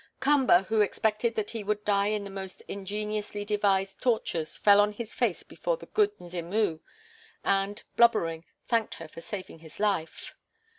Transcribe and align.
Kamba, 0.19 0.63
who 0.63 0.81
expected 0.81 1.35
that 1.35 1.51
he 1.51 1.63
would 1.63 1.85
die 1.85 2.07
in 2.07 2.23
the 2.23 2.31
most 2.31 2.63
ingeniously 2.67 3.45
devised 3.45 4.01
tortures, 4.01 4.57
fell 4.57 4.81
on 4.81 4.93
his 4.93 5.13
face 5.13 5.43
before 5.43 5.77
the 5.77 5.85
"Good 5.85 6.11
Mzimu" 6.19 6.79
and, 7.43 7.83
blubbering, 7.97 8.45
thanked 8.67 8.95
her 8.95 9.07
for 9.07 9.21
saving 9.21 9.59
his 9.59 9.79
life. 9.79 10.33